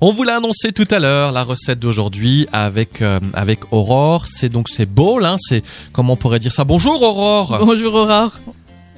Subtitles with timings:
[0.00, 4.48] On vous l'a annoncé tout à l'heure, la recette d'aujourd'hui avec euh, avec Aurore, c'est
[4.48, 6.62] donc c'est bowl, hein, c'est comment on pourrait dire ça?
[6.62, 7.58] Bonjour Aurore.
[7.60, 8.32] Bonjour Aurore.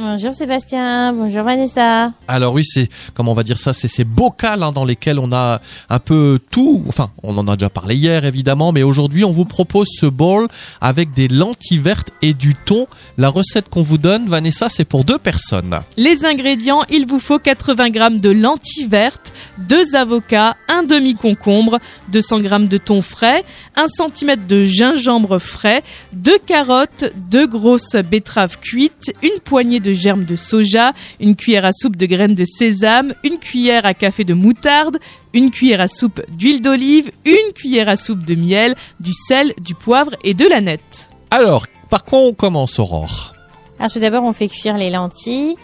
[0.00, 2.12] Bonjour Sébastien, bonjour Vanessa.
[2.28, 5.32] Alors oui, c'est comment on va dire ça, c'est ces bocals hein, dans lesquels on
[5.32, 5.60] a
[5.90, 6.84] un peu tout.
[6.86, 10.46] Enfin, on en a déjà parlé hier évidemment, mais aujourd'hui on vous propose ce bowl
[10.80, 12.86] avec des lentilles vertes et du thon.
[13.16, 15.80] La recette qu'on vous donne, Vanessa, c'est pour deux personnes.
[15.96, 21.80] Les ingrédients, il vous faut 80 g de lentilles vertes, deux avocats, un demi concombre,
[22.12, 28.60] 200 g de thon frais, 1 cm de gingembre frais, deux carottes, deux grosses betteraves
[28.60, 32.44] cuites, une poignée de de germes de soja, une cuillère à soupe de graines de
[32.44, 34.98] sésame, une cuillère à café de moutarde,
[35.32, 39.74] une cuillère à soupe d'huile d'olive, une cuillère à soupe de miel, du sel, du
[39.74, 41.08] poivre et de la nette.
[41.30, 43.34] Alors, par quoi on commence, Aurore?
[43.78, 45.56] Alors tout d'abord, on fait cuire les lentilles,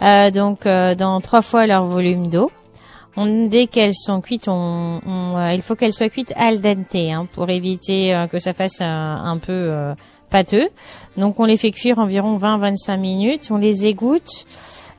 [0.00, 2.50] euh, donc euh, dans trois fois leur volume d'eau.
[3.16, 7.50] dès qu'elles sont cuites, on, euh, il faut qu'elles soient cuites al dente hein, pour
[7.50, 9.94] éviter que ça fasse un peu
[11.16, 14.46] Donc on les fait cuire environ 20-25 minutes, on les égoutte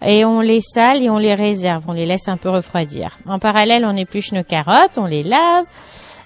[0.06, 3.18] et on les sale et on les réserve, on les laisse un peu refroidir.
[3.28, 5.66] En parallèle, on épluche nos carottes, on les lave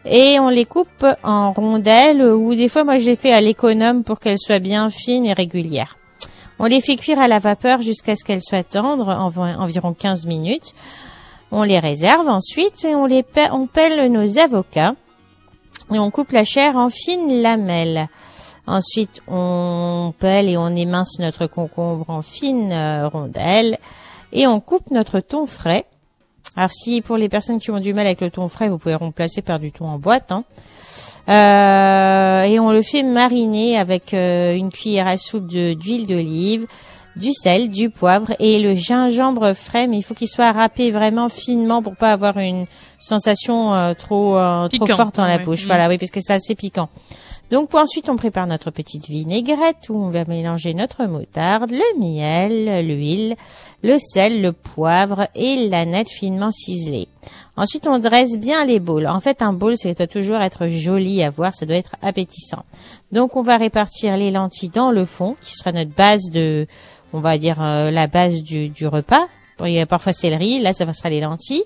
[0.06, 4.04] et on les coupe en rondelles ou des fois moi je les fais à l'économe
[4.04, 5.98] pour qu'elles soient bien fines et régulières.
[6.60, 10.76] On les fait cuire à la vapeur jusqu'à ce qu'elles soient tendres, environ 15 minutes.
[11.52, 14.94] On les réserve ensuite et on les on pèle nos avocats
[15.92, 18.08] et on coupe la chair en fines lamelles.
[18.72, 23.78] Ensuite, on pèle et on émince notre concombre en fines euh, rondelles
[24.32, 25.84] et on coupe notre thon frais.
[26.56, 28.96] Alors si pour les personnes qui ont du mal avec le thon frais, vous pouvez
[28.96, 30.32] remplacer par du thon en boîte.
[30.32, 30.46] Hein.
[31.28, 36.66] Euh, et on le fait mariner avec euh, une cuillère à soupe d'huile d'olive,
[37.18, 41.28] du sel, du poivre et le gingembre frais, mais il faut qu'il soit râpé vraiment
[41.28, 42.68] finement pour pas avoir une
[43.00, 44.38] sensation trop
[44.70, 45.66] trop forte dans la bouche.
[45.66, 46.88] Voilà, oui, parce que c'est assez piquant.
[47.52, 52.88] Donc ensuite on prépare notre petite vinaigrette où on va mélanger notre moutarde, le miel,
[52.88, 53.36] l'huile,
[53.84, 57.10] le sel, le poivre et la nette finement ciselée.
[57.58, 59.06] Ensuite on dresse bien les boules.
[59.06, 62.64] En fait un bowl ça doit toujours être joli à voir, ça doit être appétissant.
[63.12, 66.68] Donc on va répartir les lentilles dans le fond qui sera notre base de,
[67.12, 69.28] on va dire euh, la base du, du repas.
[69.66, 71.66] il y a parfois céleri, là ça sera les lentilles.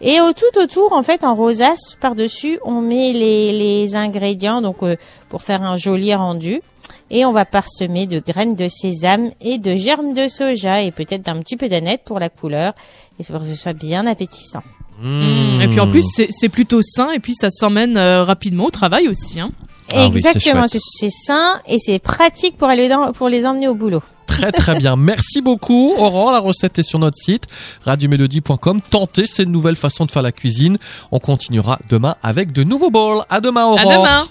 [0.00, 4.82] Et au tout autour, en fait, en rosace par-dessus, on met les, les ingrédients donc
[4.82, 4.96] euh,
[5.28, 6.62] pour faire un joli rendu.
[7.10, 11.22] Et on va parsemer de graines de sésame et de germes de soja et peut-être
[11.22, 12.74] d'un petit peu d'aneth pour la couleur
[13.18, 14.62] et pour que ce soit bien appétissant.
[15.00, 15.60] Mmh.
[15.62, 19.08] Et puis en plus, c'est plutôt sain et puis ça s'emmène euh, rapidement au travail
[19.08, 19.40] aussi.
[19.40, 19.50] Hein.
[19.94, 24.02] Ah Exactement, c'est sain et c'est pratique pour aller dans, pour les emmener au boulot.
[24.26, 24.96] Très très bien.
[24.96, 26.32] Merci beaucoup Aurore.
[26.32, 27.44] La recette est sur notre site
[27.84, 28.80] radiomélodie.com.
[28.82, 30.78] Tentez cette nouvelle façon de faire la cuisine.
[31.10, 33.24] On continuera demain avec de nouveaux bowls.
[33.30, 33.80] À demain Aurore.
[33.80, 34.28] À demain.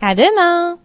[0.00, 0.78] À demain.